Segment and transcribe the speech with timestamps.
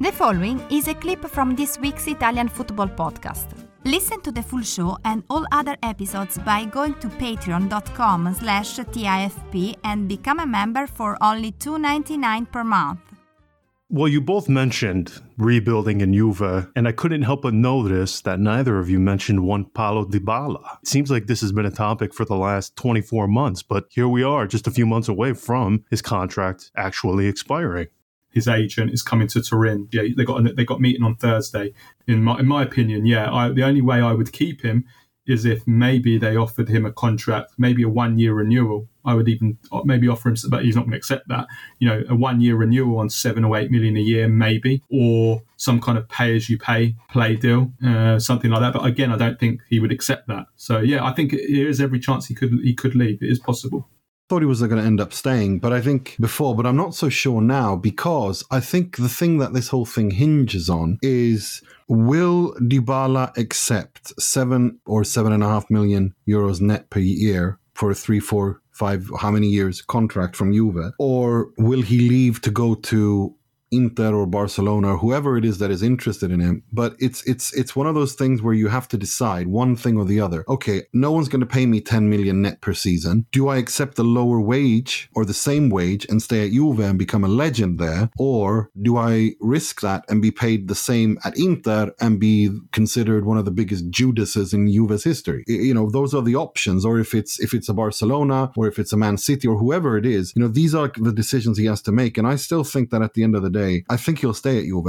[0.00, 3.46] The following is a clip from this week's Italian football podcast.
[3.84, 9.76] Listen to the full show and all other episodes by going to patreon.com slash TIFP
[9.84, 12.98] and become a member for only $2.99 per month.
[13.88, 18.80] Well, you both mentioned rebuilding in Juve, and I couldn't help but notice that neither
[18.80, 20.78] of you mentioned one Paolo Dybala.
[20.82, 24.08] It seems like this has been a topic for the last 24 months, but here
[24.08, 27.86] we are, just a few months away from his contract actually expiring
[28.34, 29.88] his agent is coming to Turin.
[29.92, 31.72] Yeah, they got they got meeting on Thursday.
[32.06, 34.84] In my in my opinion, yeah, I, the only way I would keep him
[35.26, 38.88] is if maybe they offered him a contract, maybe a one year renewal.
[39.06, 41.46] I would even uh, maybe offer him, but he's not going to accept that.
[41.78, 45.42] You know, a one year renewal on seven or eight million a year, maybe, or
[45.56, 48.72] some kind of pay as you pay play deal, uh, something like that.
[48.72, 50.46] But again, I don't think he would accept that.
[50.56, 53.22] So yeah, I think there is every chance he could he could leave.
[53.22, 53.88] It is possible
[54.28, 56.94] thought he was going to end up staying, but I think before, but I'm not
[56.94, 61.62] so sure now because I think the thing that this whole thing hinges on is
[61.88, 67.90] will Dybala accept seven or seven and a half million euros net per year for
[67.90, 72.50] a three, four, five, how many years contract from Juve, or will he leave to
[72.50, 73.34] go to
[73.74, 76.62] Inter or Barcelona or whoever it is that is interested in him.
[76.72, 79.96] But it's it's it's one of those things where you have to decide one thing
[79.96, 80.44] or the other.
[80.48, 83.26] Okay, no one's going to pay me 10 million net per season.
[83.32, 86.98] Do I accept the lower wage or the same wage and stay at Juve and
[86.98, 91.36] become a legend there, or do I risk that and be paid the same at
[91.38, 95.44] Inter and be considered one of the biggest Judases in Juve's history?
[95.46, 96.84] You know, those are the options.
[96.84, 99.96] Or if it's if it's a Barcelona or if it's a Man City or whoever
[99.96, 102.18] it is, you know, these are the decisions he has to make.
[102.18, 104.58] And I still think that at the end of the day I think he'll stay
[104.58, 104.86] at Juve.